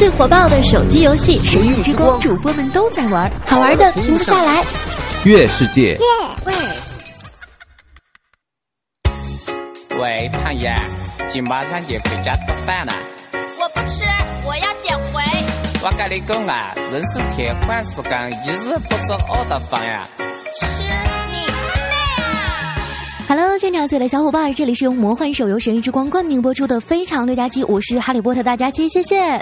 [0.00, 4.64] 最火爆的手机游戏《神域之光》，主播们都在玩，好玩的停不下来。
[5.24, 5.94] 月世界，
[6.46, 6.54] 喂，
[10.00, 10.74] 喂，胖爷，
[11.28, 12.94] 今晚上你回家吃饭了。
[13.60, 14.04] 我不吃，
[14.46, 15.20] 我要减肥。
[15.82, 20.02] 我跟你讲啊，人是铁，饭是钢，一日不吃饿得慌呀。
[23.30, 29.40] ！Hello，现场所有的小伙伴，这里是由魔幻手游《神域之光》冠名播出的《非常对家机》，我是哈利波特大家期，谢谢。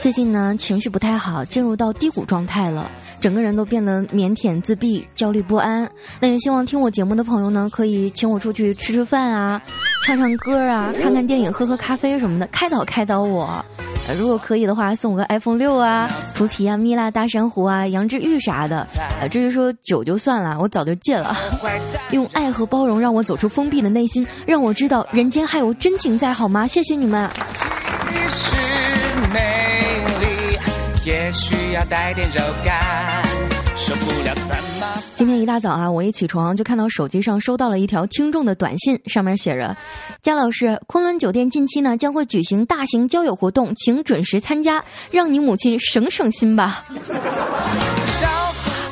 [0.00, 2.90] 最近呢，情绪不太好，进入到低谷状态了，
[3.20, 5.88] 整个人都变得腼腆自闭、焦虑不安。
[6.18, 9.62] 那也希望听我节目的朋友呢，可以请我出去吃吃饭啊，
[10.04, 13.64] 唱唱歌啊，看看电影、喝喝咖啡什么的，开导开导我。
[14.18, 18.86] 如果可以的话，送我个 iPhone 六啊，菩提啊，蜜蜡大珊瑚啊，杨枝玉啥的。
[19.20, 21.36] 呃，至于说酒就算了，我早就戒了。
[22.12, 26.66] 用爱和包容让我走出封闭的内心，让我知道人间还有真情在，好吗？
[26.66, 27.28] 谢谢你们。
[31.04, 33.22] 也需要带点肉感，
[35.14, 39.76] 今天一大早啊，我一起床就看到手机上收到了一条听众的短信，上面写着
[40.22, 46.84] ：“江老师，昆仑酒店近期呢将会举行大型交友活动，请准时参加，让你母亲省省心吧。”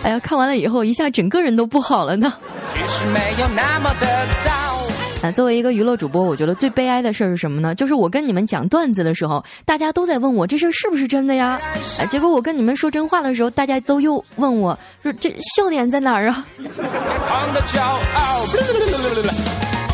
[0.02, 2.32] 哎呀，看完了以后，一下整个人都不好了呢。
[2.68, 4.06] 其实没有那么的
[4.44, 4.63] 糟。
[5.32, 7.74] 作为一个娱乐主播，我觉得最悲哀的事儿是什么呢？
[7.74, 11.60] 就是我跟你们讲段子的时候，大家都在问我这事儿是不是真的呀？
[11.98, 16.44] 啊，结果我跟你们说真话的时候，大家都又问我说这笑点在哪儿啊？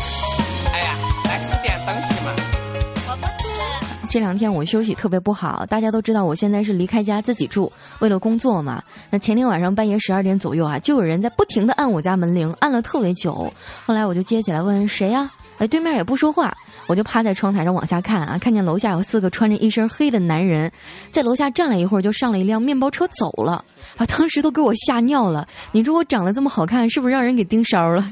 [4.11, 8.83] 这两天我休息特别不好，大家都知道我现在是离开家自己住，为了工作嘛。
[9.09, 13.49] 那前天晚上半夜十二点左右啊，就有人在不停的按我家门铃，按了特别久。
[13.85, 15.31] 后来我就接起来问谁呀？
[15.59, 16.53] 哎，对面也不说话，
[16.87, 20.69] 我就趴在窗台上往下看啊，看见楼下有四个穿着一身黑的男人，
[21.09, 23.63] 在楼下站了一会儿，就上了一辆面包车走了。
[23.95, 25.47] 啊，当时都给我吓尿了。
[25.71, 28.05] 你说我长得这么好看，是不是让人给盯梢了？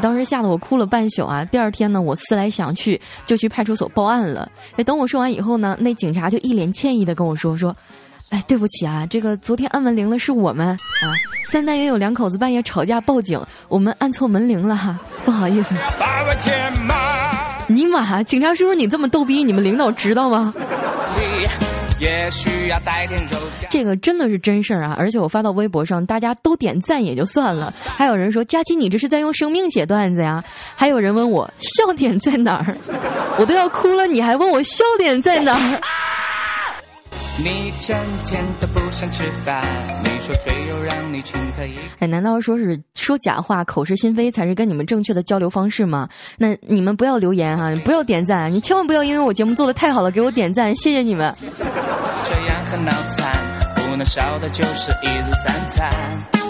[0.00, 1.44] 当时吓得我哭了半宿啊！
[1.46, 4.50] 第二天呢，我思来想去，就去派出所报案了。
[4.76, 7.74] 哎，等我说完以后呢，那警察就一脸歉意的跟我说说
[8.30, 10.76] ：“哎，对不起啊，这个昨天按门铃的是我们啊，
[11.50, 15.74] 三单元有两口子半夜吵架报警，我们按错门铃了哈，不好意思。”
[17.68, 20.54] 尼玛，警察叔叔你这么逗逼，你们领导知道吗？
[21.98, 23.38] 也需要带点肉
[23.70, 24.94] 这个真的是真事儿啊！
[24.98, 30.44] 而且我发到微博上，大家都点赞也就算了，还有人说佳琪你这是在用生命写段子呀？
[30.74, 32.76] 还有人问我笑点在哪儿，
[33.38, 35.80] 我都要哭了，你还问我笑点在哪儿？
[37.38, 39.62] 你整天都不想吃饭，
[40.02, 41.74] 你说只有让你情可以。
[41.98, 46.08] 哎，难道说是说假话、口是心非才是跟你们正确的交流方式吗？
[46.38, 51.34] 那你们不要留言哈，不要点赞，你千万不要因为我节目做的太好了给我点赞，谢谢你们。
[51.58, 53.36] 这样很脑残，
[53.90, 56.45] 不能少的就是一日三餐。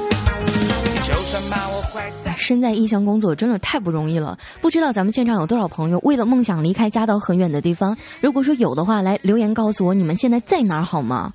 [2.36, 7.96] 身在异乡工作真的太不容易了，不知道咱们现场有多少朋友为了梦想离开家到很远的地方？
[8.20, 11.32] 如果说有的话，来留言告诉我你们现在在哪儿好吗？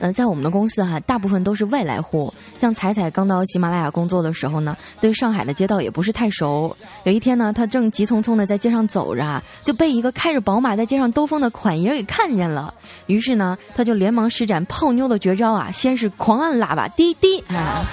[0.00, 2.32] 嗯，在我们的公司哈，大部分都是外来户。
[2.58, 6.74] 像彩彩刚到喜马拉雅工作的时候呢，对上海的街道也不是太熟。
[7.04, 12.72] 有一天呢，他正急匆匆的在街上走着，就被一个开着宝马在街上兜风的款爷给看见了。
[13.06, 17.84] 于是呢，他就连忙施展泡妞的绝招啊，先是狂按喇叭滴滴啊，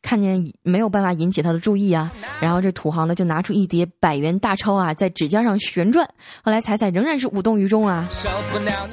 [0.00, 2.10] 看见没有办法引起他的注意啊，
[2.40, 6.08] 然后这土豪呢就拿出一叠百元大钞啊，在指尖上旋转。
[6.42, 8.08] 后来彩彩仍然是无动于衷啊，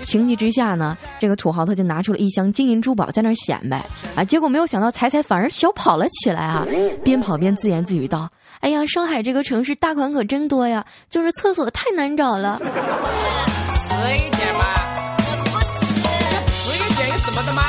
[0.03, 2.19] 情急之下呢，这个土豪他就拿出了。
[2.24, 6.65] 一箱金银珠宝在那儿显摆啊，结果没有想到彩彩反而小跑了起来啊，
[7.03, 8.29] 边跑边自言自语道
[8.61, 12.71] ：“哎呀，上海这个城市大款可真多呀，就是厕所太难找了。”点
[14.31, 14.53] 点
[17.33, 17.63] 么的吗？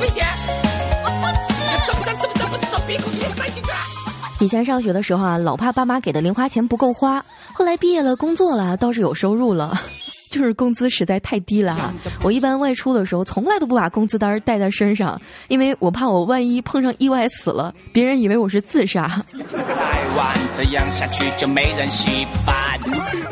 [0.00, 0.24] 你点。
[4.38, 7.24] 以前上学的时候啊，老怕爸妈给的零花钱不够花，
[7.54, 9.80] 后来毕业了工作了，倒是有收入了。
[10.36, 11.90] 就是工资实在太低了哈，
[12.22, 15.18] 我一般外出的时候从来都不把工资单带在身上，
[15.48, 19.18] 因为我怕我万一碰上意外死了，别人以为我是自杀。
[20.52, 22.54] 这样下去就没人稀饭。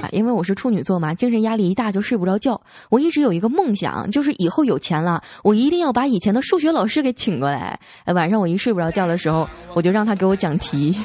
[0.01, 2.59] 啊，因为我是处女座嘛，精神压力一大就睡不着觉。
[2.89, 7.79] 我一直有一个梦想，就是以后有钱了，我一定要把以前的数学老师给请过来。
[8.07, 10.99] 晚上我一睡不着觉的时候，我就让他给我讲题。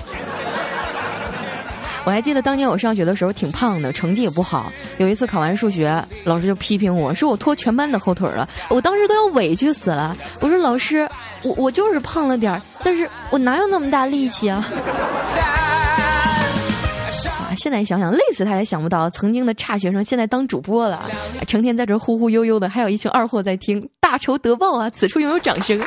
[2.06, 4.72] 我还记得当年我上学的时候挺胖的，成绩也不好。
[4.98, 8.48] 有一次考完数学，老师就批评我说我拖全班的后腿了。
[8.70, 10.18] 我当时都要委屈死了。
[10.42, 11.10] 我说老师，
[11.44, 14.66] 我我就是胖了点儿，但但是我哪有那么大力气啊？
[17.28, 21.08] 啊，现在想想累死他也想不到，曾经的差学生现在当主播了，
[21.48, 24.90] 成天在这忽忽悠悠的，还有一群二货在听，大仇得报啊！
[24.90, 25.80] 此处拥有掌声。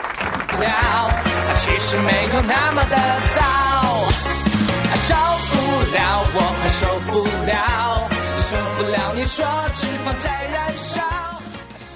[1.56, 2.97] 其实没有那么的
[3.35, 3.41] 糟，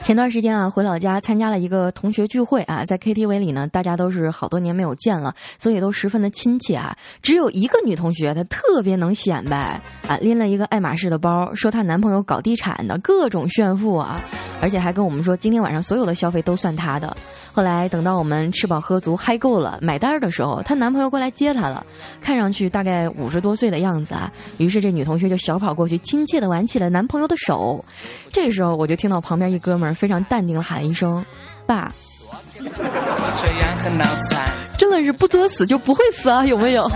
[0.07, 6.97] 前段时间啊，回老家参加了一个同学聚会啊，在 KTV 里呢，大家都是好多年没有见了，所以都十分的亲切啊。
[7.23, 14.23] 只有一个女同学，她特别能显摆啊，拎了一个爱马仕的包，说她男朋友搞地产的，各种炫富啊，
[14.61, 17.17] 而且还跟我们说今天晚上所有的消费都算她的。
[17.57, 21.87] 后来等到我们吃饱喝足嗨够了买单的时候，她男朋友过来接她了，
[22.21, 24.31] 看上去大概五十多岁的样子啊。
[24.59, 27.83] 于是这女同学就小跑过去，亲切的挽起了男朋友的手。
[28.31, 31.25] 这时候我就听到旁边一哥们儿非常淡定的喊了一声
[31.67, 31.91] ：“爸。”
[34.77, 36.87] 真的是不作死就不会死啊，有没有？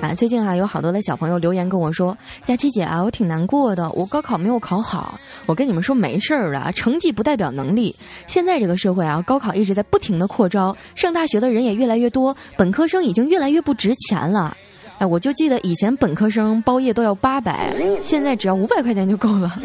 [0.00, 7.94] 啊，最近啊，有好多的小朋友留言跟我说：“佳琪姐啊，我挺难过的，我高考没有考好。”我跟你们说没事儿的，成绩不代表能力。
[8.26, 14.56] 现在这个社会啊，高考一直在不停的扩招，上大学的人也越来越多，本科生已经越来越不值钱了。
[14.96, 17.70] 哎，我就记得以前本科生包夜都要八百，
[18.00, 19.60] 现在只要五百块钱就够了。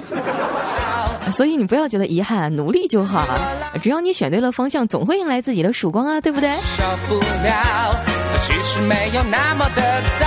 [1.31, 3.27] 所以你不要觉得遗憾，努力就好。
[3.81, 6.49] 只要你选对了方向，总会迎来自己的曙光啊，对不对？
[6.63, 7.99] 受不了，
[8.39, 10.25] 其实没有那么的糟。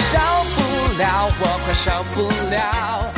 [0.00, 0.18] 受
[0.54, 3.12] 不了，我快受不了。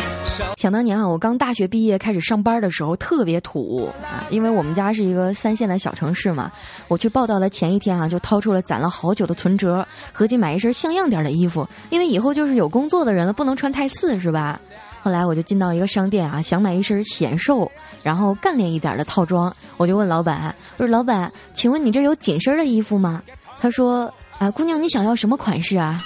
[0.56, 6.50] 想当年啊，我刚大学毕业开始上班的时候特别土啊，因为我们家是一个三线的小城市嘛。
[6.88, 14.58] 我去报道的前一天啊，就掏出了攒了好久的存折，合计买一身像样点的衣服，因为以后就是有工作的人了，不能穿太次，是吧？
[15.02, 17.70] 后来我就进到一个商店啊，想买一身显瘦，
[18.02, 19.54] 然后干练一点的套装。
[19.76, 23.22] 我就问老板：“我说老板，请问你这有紧身的衣服吗？”
[23.60, 25.98] 他说：“啊，姑娘，你想要什么款式啊？”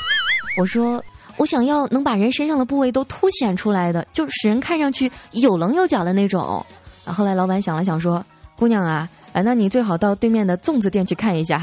[0.56, 1.02] 我说
[1.37, 6.64] ：“我想要能把人身上的部位都凸显出来的，就使人看上去有棱有角的那种。”
[7.05, 8.25] 啊，后来老板想了想说
[8.56, 11.61] ：“姑娘啊，啊，那你最好到对面的粽子店去看一下。”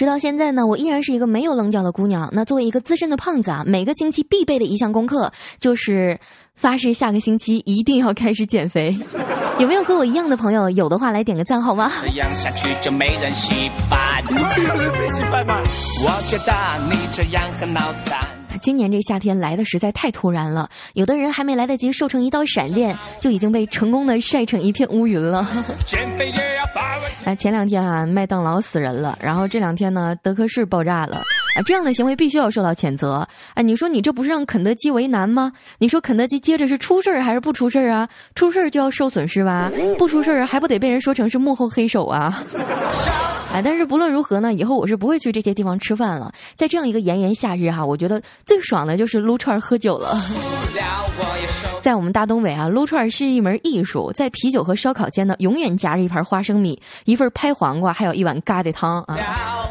[0.00, 2.26] 直到现在呢，我依然是一个没有棱角的姑娘。
[2.32, 6.18] 那作为一个资深的胖子啊，每个星期必备的一项功课就是
[6.54, 8.98] 发誓下个星期一定要开始减肥。
[9.60, 10.70] 有没有和我一样的朋友？
[10.70, 11.92] 有的话来点个赞好吗？
[12.00, 14.24] 这样下去就没人稀饭。
[15.12, 15.60] 稀饭吗？
[16.02, 16.54] 我觉得
[16.90, 18.39] 你这样很脑残。
[18.60, 25.48] 今年这夏天来的实在太突然了，有的人还没来得及瘦成一道闪电，就已经被成功的晒成一片乌云了。
[27.24, 31.20] 那前两天啊，麦当劳死人了，然后这两天呢，德克士爆炸了
[31.56, 33.26] 啊，这样的行为必须要受到谴责。
[33.54, 35.52] 哎，你说你这不是让肯德基为难吗？
[35.78, 38.08] 你说肯德基接着是出事儿还是不出事儿啊？
[38.34, 39.70] 出事儿就要受损失吧？
[39.98, 42.42] 不出事儿还不得被人说成是幕后黑手啊？
[43.52, 46.32] 哎，但是不论如何呢，以后我是不会去这些地方吃饭了。
[46.54, 50.20] 在这样一个炎炎夏日哈，我觉得最爽的就是撸串喝酒了。
[51.82, 59.18] 在我们大东北啊，撸串是一门艺术，在啤酒和烧烤间呢，永远夹着一盘花生米、一份拍黄瓜，还有一碗疙瘩汤啊。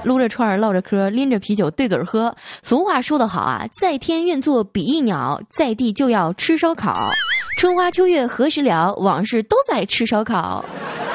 [0.03, 2.33] 撸着串儿，唠着嗑，拎着啤酒对嘴喝。
[2.63, 6.97] 俗话说得好啊，在天愿作比翼鸟，在地就要吃烧烤。
[7.57, 8.93] 春花秋月何时了？
[8.95, 10.63] 往事都在吃烧烤。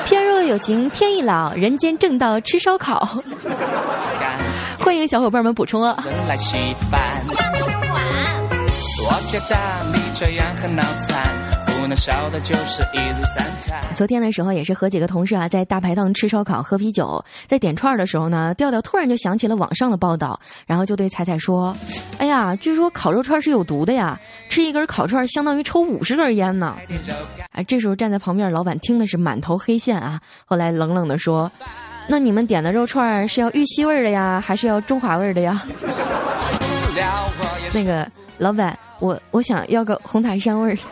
[0.05, 3.19] 天若有情天亦老，人间正道吃烧烤。
[4.79, 5.97] 欢迎小伙伴们补充啊！
[13.97, 21.77] 昨天的时候也是和几个同事啊，在大排档吃烧烤喝啤酒，在点串的时候呢，调调突然就想起了网上的报道，然后就对彩彩说
[22.19, 24.19] ：“哎呀，据说烤肉串是有毒的呀，
[24.49, 26.77] 吃一根烤串相当于抽五十根烟呢。”
[27.51, 31.51] 啊，这时候站在旁边老板听的是满头黑线啊，后来冷冷的说
[32.07, 35.61] ：“那你们点的肉串是要玉溪味的呀，还是要中华味的呀？”
[37.73, 40.83] 那个老板，我我想要个红塔山味的。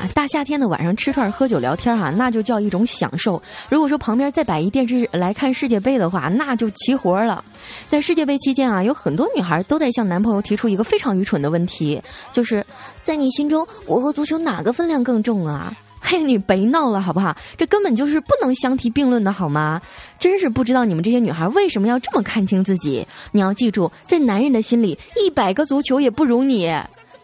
[0.00, 3.42] 啊，大夏天的晚上吃串喝酒聊天啊，那就叫一种享受。
[3.68, 7.44] 如果说旁边再摆一电视来看世界杯的话，那就齐活了。
[7.88, 12.00] 在世界杯期间啊，有很多女孩都在向男朋友提出一个非常愚蠢的问题，
[12.32, 12.64] 就是
[13.02, 15.74] 在你心中，我和足球哪个分量更重啊？
[16.00, 17.36] 嘿，你别闹了好不好？
[17.56, 19.80] 这根本就是不能相提并论的好吗？
[20.18, 23.06] 真是不知道你们这些女孩为什么要这么看清自己。
[23.32, 26.72] 你要记住，在男人的心里，一百个足球也不如你，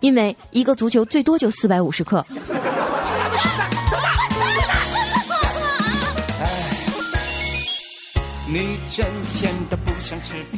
[0.01, 2.25] 因为一个足球最多就四百五十克。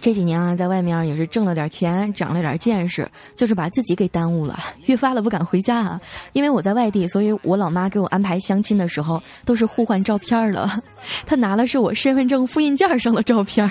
[0.00, 6.00] 这几年啊，在外面也是挣了点钱，长了点见识，就是把自己给耽误了，越发的不敢回家啊。
[6.32, 10.80] 因为我在外地，所以我老妈给我安排相亲的时候都是互换照片了。
[11.26, 13.70] 她拿的是我身份证复印件上的照片。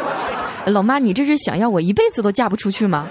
[0.66, 3.06] 老妈，你这是想要我一辈子都嫁不出去吗？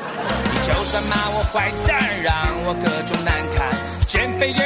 [0.54, 2.34] 你就算骂我坏蛋，让
[2.66, 3.72] 我各种难堪，
[4.08, 4.65] 减肥也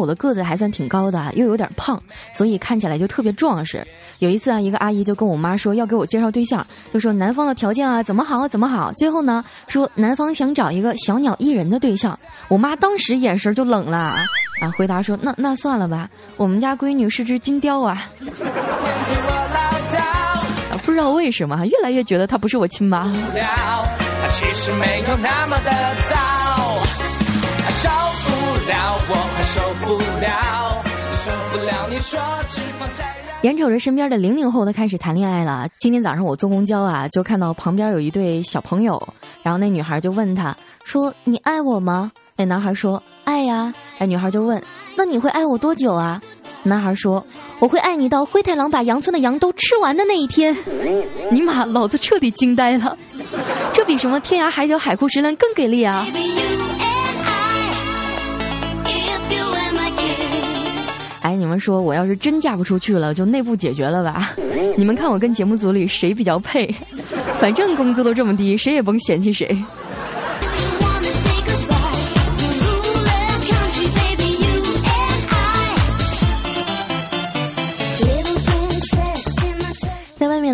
[0.00, 2.02] 我的个子还算挺高的，又有点胖，
[2.34, 3.86] 所以看起来就特别壮实。
[4.18, 8.92] 有一次啊，一个阿姨就跟我妈说要给我介绍对象，就说男方的条件啊怎么好怎么好。
[8.96, 12.18] 最后呢，说男方想找一个小鸟依人的对象。
[12.48, 18.06] 我妈当时眼神就冷了啊，回答说那那算了吧，我们家闺女是只金雕啊。
[20.84, 23.04] 不知道为什么，越来越觉得她不是我亲妈。
[24.30, 25.70] 其实没有那么的
[26.08, 26.16] 糟。
[27.70, 28.30] 受不
[28.68, 30.82] 了，我受不了，
[31.12, 33.04] 受不了你说脂肪在。
[33.42, 39.02] 眼瞅着身边的零零后都开始谈恋爱了，今天早上我坐公交啊，就看到旁边有一对小朋友，
[39.42, 40.54] 然后那女孩就问他
[40.84, 44.62] 说：“你爱我吗？”那男孩说：“爱呀。”那女孩就问
[44.94, 46.20] ：“那你会爱我多久啊？”
[46.62, 47.24] 男孩说
[47.60, 50.54] ：“我会爱你到灰太狼把羊村的羊都吃完的那一天。”
[51.32, 52.94] 尼玛，老子彻底惊呆了，
[53.72, 56.06] 这比什么天涯海角海枯石烂更给力啊！
[61.22, 64.32] 哎，你们说我要是真嫁不出去了，就内部解决了吧？
[64.76, 66.66] 你们看我跟节目组里谁比较配？
[67.40, 69.46] 反正工资都这么低，谁也甭嫌弃谁。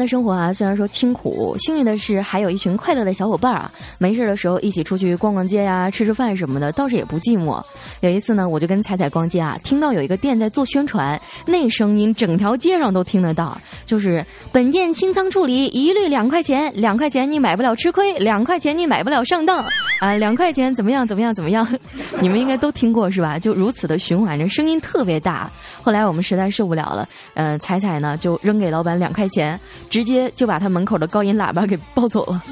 [0.07, 3.73] 生活啊，虽然说清苦，幸运的是还有一群快乐的小伙伴儿啊。
[3.99, 7.63] 没事的时候一起出去逛逛街呀、吃吃饭什么的，倒是也不寂寞。
[8.01, 19.65] 有一次呢，我就跟彩彩逛街啊，听到有一个店在做宣传，那声音整条街上都听得到，就是本店清仓处理，一律两块钱，两块钱你买不了吃亏，两块钱你买不了上当，
[20.01, 21.67] 啊，两块钱怎么样怎么样怎么样？
[22.21, 23.39] 你们应该都听过是吧？
[23.39, 25.51] 就如此的循环着，声音特别大。
[25.83, 29.59] 后来我们实在受不了了，呃，彩彩呢就扔给老板两块钱，
[29.97, 32.43] 直接就把他门口的高音喇叭给抱走了。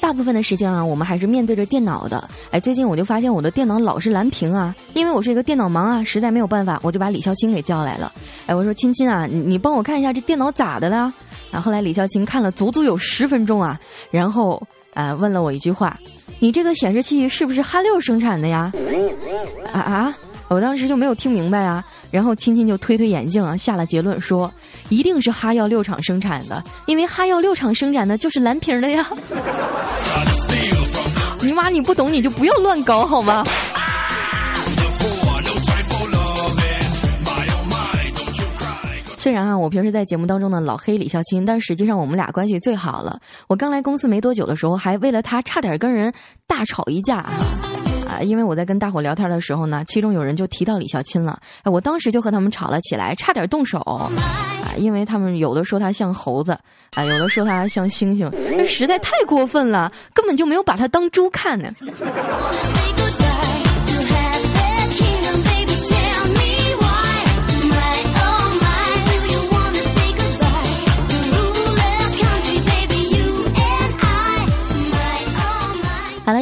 [0.00, 2.28] 大部分的时间啊，我们还是面对着电脑的。
[2.50, 8.10] 哎，最近我就发现我的电脑老是蓝屏啊，因为我是一个电脑盲啊，实在没有办法，我就把李孝清给叫来了。
[8.46, 11.12] 哎，我说亲亲啊，你你帮我看一下这电脑咋的了？
[11.52, 13.78] 啊，后来李孝清看了足足有十分钟啊，
[14.10, 14.60] 然后
[14.94, 15.98] 啊问了我一句话
[16.38, 18.72] ：“你这个显示器是不是哈六生产的呀？”
[19.72, 20.14] 啊啊！
[20.48, 24.52] 我当时就没有听明白啊，然后亲亲就推推眼镜啊，下了结论说，
[24.88, 29.06] 一定是哈药六厂生产的，因为哈药六厂生产的就是蓝瓶的呀。
[31.40, 33.44] 你妈你不懂你就不要乱搞好吗？
[39.20, 43.20] 虽然啊，我平时在节目当中呢老黑李孝钦，但实际上我们俩关系最好了。
[43.48, 46.10] 我刚来公司没多久的时候，还为了他差点跟人
[46.46, 47.30] 大吵一架啊！
[48.08, 54.10] 啊，因为我在跟大伙聊天的时候呢，其中有人就提到李孝钦了，哎，我当时就和他们吵了起来，差点动手啊！
[54.78, 56.52] 因为他们有的说他像猴子，
[56.94, 61.70] 啊，有的说他像猩猩，这实在太过分了，根本就没有把他当猪看呢。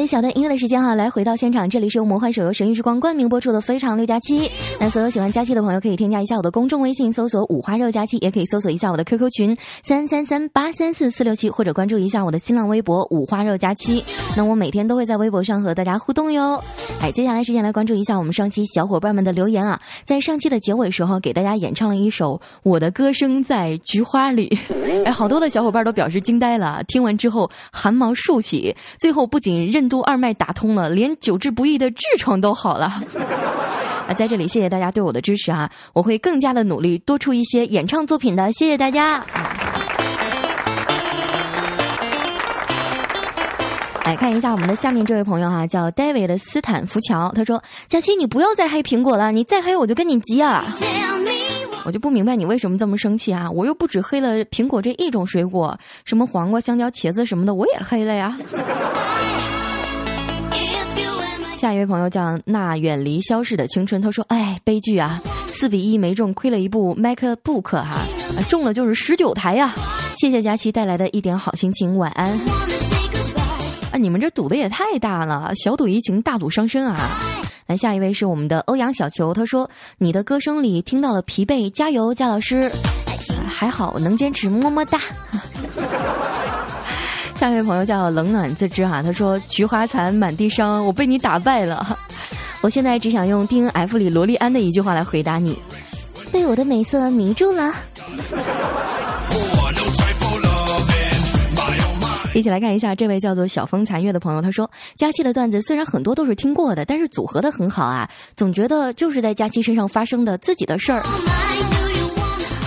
[0.09, 4.49] 小段音乐的时间哈，来回到现场，这里是由魔幻手游《神域之光》冠名播出的《非常六加七》。
[4.81, 14.03] 那所有喜欢佳期的朋友可以添加一下我的公众微信，搜索“五花肉佳期”，也可以搜索一下我的 QQ 群三三三八三四四六七，或者关注一下我的新浪微博“五花肉佳期”。
[14.35, 16.59] 那我每天都会在微博上和大家互动哟。
[17.03, 24.49] 哎，接下来时间来关注一下我们上期小伙伴们的留言啊，在上期的结尾时候给大家演唱了一首《我的歌声在菊花里》。
[25.05, 33.03] 哎，好多的小伙伴都表示惊呆了，听完之后汗毛竖起，最后不仅任督二脉打通了，连久治不愈的痔疮都好了。
[34.07, 39.25] 啊，在这里谢谢大家对我的支持啊，我会更加的努力，多出一些演唱作品的，谢谢大家。
[44.05, 50.65] 来看一下我们的下面这位朋友哈、叫 David 斯坦福桥，他说：“佳期，你不要再黑苹果了，你再黑我就跟你急啊！”
[51.85, 53.51] 我就不明白你为什么这么生气啊！
[53.51, 58.37] 我又不只黑了苹果这一种水果，什么黄瓜、香蕉、茄子什么的我也黑了呀。
[61.59, 68.07] 下一位朋友叫那远离消逝的青春，他说：“哎，悲剧啊，四比一没中，亏了一部 MacBook 哈、
[68.49, 69.75] 中了就是十九台呀。
[70.17, 72.31] 谢谢佳琪带来的一点好心情，晚安。
[73.91, 77.19] 啊，你们这赌的也太大了，小赌怡情，大赌伤身啊！
[77.67, 82.71] 来，下一位是我们的欧阳小球，他说：“你的歌声里听到了疲惫，加油，佳老师，
[83.49, 85.01] 还好能坚持，么么哒。”
[87.39, 91.97] 下一位朋友叫冷暖自知哈，他说：“菊花残，满地伤，我被你打败了。
[92.61, 95.57] 我现在只想用 D N F 里萝莉安的一句话来回答你：
[96.33, 97.73] 被我的美色迷住了。”
[102.35, 104.69] 一起来看一下这位叫做小风残月的朋友，他说
[104.99, 111.01] ：“佳期的段子虽然很多都是听过的，但是组合的很好啊，总觉得就是在佳期身上发生的自己的事儿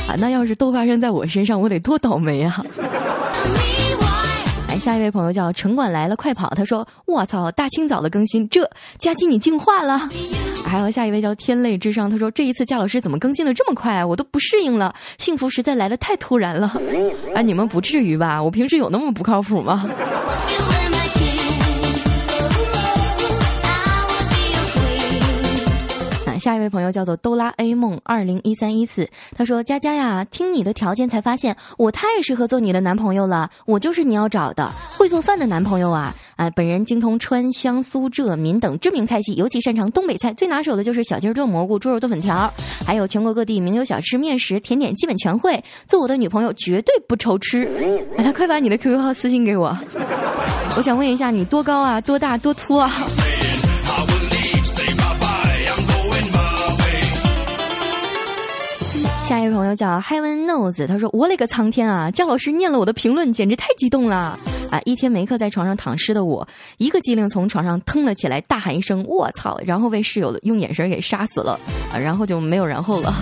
[0.08, 2.66] 啊，那要是都发生在我身上，我得多倒霉啊！”
[4.82, 6.50] 来，下一位朋友叫城管来了，快跑！
[6.56, 10.10] 他说：“我操，大清早的更新，这佳期你进化了。
[10.66, 14.06] ”还有下一位叫天泪之上，他说：“这一次佳老师怎么更新的这么快啊？
[14.06, 16.76] 我都不适应了，幸福实在来的太突然了。”
[17.36, 18.42] 啊，你们不至于吧？
[18.42, 19.88] 我平时有那么不靠谱吗？
[26.42, 36.16] 下一位朋友叫做哆啦 A 梦二零一三一四，他说：“佳佳呀，听你的条件才发现我太适合做你的男朋友了，我就是你要找的会做饭的男朋友啊！
[36.38, 42.52] 啊，本人精通川湘苏浙闽等知名菜系，尤其擅长东北菜，最拿手的就是小鸡炖蘑菇、猪肉炖粉条，
[42.84, 45.64] 还有全国各地名流小吃、面食、甜点基本全会。
[45.86, 47.70] 做我的女朋友绝对不愁吃。
[48.18, 49.78] 哎，他快把你的 QQ 号私信给我，
[50.76, 52.02] 我想问一下你多高啊？
[52.02, 52.36] 多大？
[52.36, 52.92] 多粗啊？”
[59.32, 62.12] 下一位朋友叫 Heaven Knows，他说：“我勒个苍天啊！
[62.12, 64.38] 姜老师念了我的评论，简直太激动了
[64.70, 64.82] 啊！
[64.84, 66.46] 一天没课，在床上躺尸的我，
[66.80, 71.58] 一个机灵从床上腾了起来，大喊一声‘我操’，然后被室友用眼神给杀死了
[71.94, 71.98] 啊！
[71.98, 73.14] 然后就没有然后了。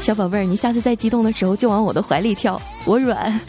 [0.00, 3.40] 小宝贝儿，你下次再激动的时候就往我的怀里跳，我软。”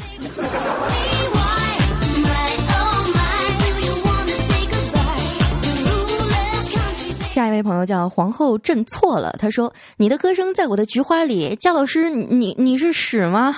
[7.56, 13.58] 位朋友叫皇后朕错了，他说：“你的歌声在我的菊花里。”贾老师，你你是屎吗？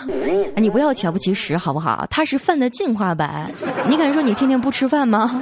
[0.56, 2.06] 你不要瞧不起屎好不好？
[2.10, 3.52] 它是饭的进化版。
[3.90, 5.42] 你敢说你天天不吃饭吗？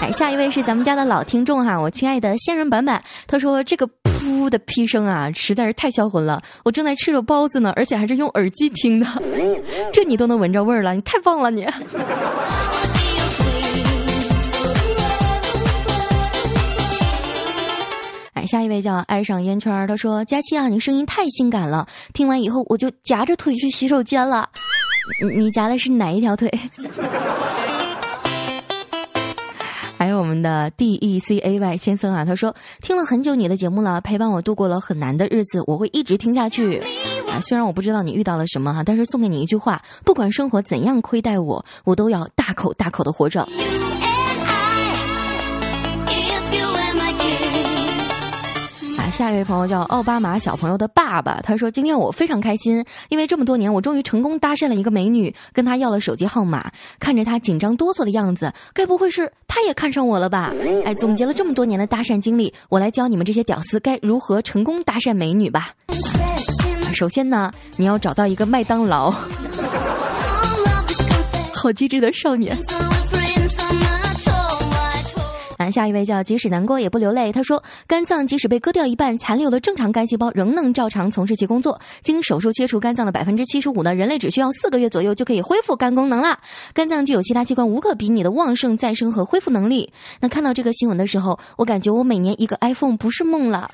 [0.00, 6.42] 哎，下一位是咱们家的老听众哈，我亲爱的仙人板板，他说这个噗的屁声啊，实在是太销魂了。
[6.64, 9.06] 我正在吃着包子呢，而且还是用耳机听的，
[9.92, 11.66] 这你都能闻着味儿了，你太棒了你。
[18.46, 24.48] 下一位叫爱上烟圈，他说：“佳期啊，你声音太性感了，听完以后我就夹着腿去洗手间了。
[25.36, 26.50] 你夹的是哪一条腿？”
[29.98, 32.52] 还有我们的 D E C A Y 先生啊，他说
[32.82, 36.78] ：“听了很久你的节目了，陪伴我度过了很难的日子，我会一直听下去。
[37.30, 43.48] 啊，虽然我不知道你遇到了什么哈，但是送给你一句话：不管生活怎样亏待我，我都要大口大口的活着。”
[49.12, 56.72] 下一位朋友叫奥巴马小朋友的爸爸，他说：“今天我非常开心，因为这么多年我终于成功搭讪了一个美女，跟她要了手机号码。
[56.98, 60.52] 看着她紧张哆嗦的样子，该不会是她也看上我了吧？
[60.84, 65.72] 哎，总结了这么多年的搭讪经历，我来教你们这些屌丝该如何成功搭讪美女吧。
[66.94, 69.12] 首先呢，你要找到一个麦当劳，
[71.52, 72.58] 好机智的少年。”
[75.70, 81.78] 下一位叫即使难过也不流泪，他说肝脏即使被割掉一半，残留的正常肝细胞仍能照常从事其工作。
[82.02, 86.38] 经手术切除肝脏的百分之七十五呢，人类只需要四个月左右就可以恢复肝功能了。
[86.72, 89.92] 肝脏具有其他器官无可比拟的旺盛再生和恢复能力。
[90.20, 93.68] 那看到这个新闻的时候，我感觉我每年一个 iPhone 不是梦了。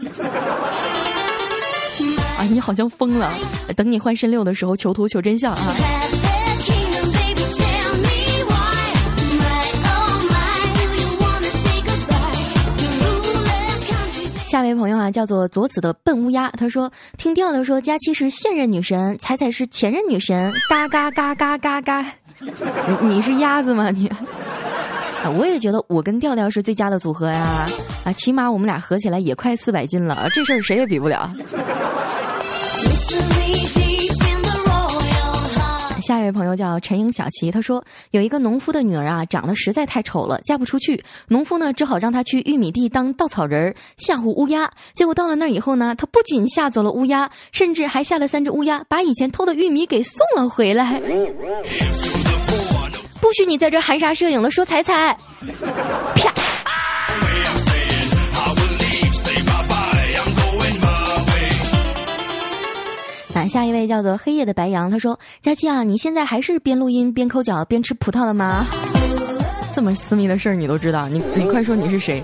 [2.37, 3.33] 啊，你好像疯了！
[3.77, 5.59] 等你换肾六的时候，求图求真相啊！
[15.10, 22.02] 叫做左子的笨乌鸦，他说听调调说佳期是现任女神，彩彩是前任女神，嘎嘎嘎嘎嘎嘎，
[22.40, 24.08] 你你是鸭子吗你？
[25.22, 27.66] 啊，我也觉得我跟调调是最佳的组合呀，
[28.04, 31.28] 啊，起码我们俩合起来也快四百斤了，这事儿谁也比不了。
[36.08, 41.04] 下一位朋友叫陈颖小琪，他说有一个农夫的女儿啊，长得实在太丑了，嫁不出去。
[41.28, 44.70] 农夫呢，只好让她去玉米地当稻草人，吓唬乌鸦。
[44.94, 50.98] 结果到了那儿以后呢，他不仅吓走了乌鸦，甚至还吓了三只乌鸦，把以前偷的玉米给送了回来。
[53.20, 55.14] 不许你在这含沙射影的说彩彩，
[56.14, 56.32] 啪。
[63.48, 68.66] 下一位叫做黑夜的白羊，他说：“佳期啊，你现在还是边录音边抠脚边吃葡萄的吗？
[69.74, 71.08] 这么私密的事儿你都知道？
[71.08, 72.22] 你你快说你是谁？”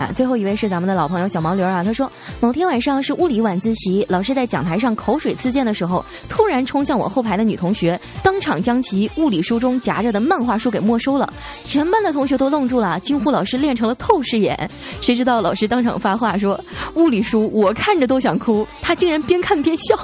[0.00, 2.10] 啊，最后一位是咱们的老朋友小毛驴啊，他说
[2.40, 11.30] 某天晚上是物理晚自习，老师在讲台上口水自溅的时候，突然冲向我后排的女同学，当场将其物理书中夹着的漫画书给没收了，
[11.66, 14.70] 全班的同学都愣住了，惊呼老师练成了透视眼。
[15.02, 16.58] 谁知道老师当场发话说，
[16.94, 19.94] 物理书我看着都想哭，他竟然边看边笑。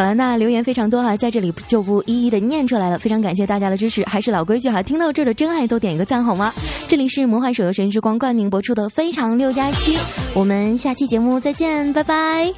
[0.00, 2.98] 好了，那留言非常多哈，在这里就不一一的念出来了。
[2.98, 6.54] 非常感谢大家的支持，还是老规矩哈，听到这儿的真爱都点一个赞好吗？
[6.88, 9.94] 这里是魔幻手游神之光冠名播出的《非常六加七》，
[10.32, 12.50] 我们下期节目再见，拜拜。